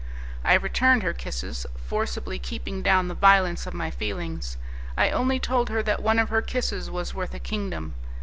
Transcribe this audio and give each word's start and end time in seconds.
I 0.43 0.55
returned 0.55 1.03
her 1.03 1.13
kisses, 1.13 1.67
forcibly 1.85 2.39
keeping 2.39 2.81
down 2.81 3.07
the 3.07 3.13
violence 3.13 3.67
of 3.67 3.75
my 3.75 3.91
feelings. 3.91 4.57
I 4.97 5.11
only 5.11 5.39
told 5.39 5.69
her 5.69 5.83
that 5.83 6.01
one 6.01 6.17
of 6.17 6.29
her 6.29 6.41
kisses 6.41 6.89
was 6.89 7.13
worth 7.13 7.35
a 7.35 7.39
kingdom. 7.39 7.93